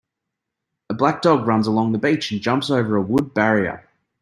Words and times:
A 0.89 0.95
black 0.95 1.21
dog 1.21 1.45
runs 1.45 1.67
along 1.67 1.91
the 1.91 1.99
beach 1.99 2.31
and 2.31 2.41
jumps 2.41 2.71
over 2.71 2.95
a 2.95 3.01
wood 3.03 3.35
barrior. 3.35 3.83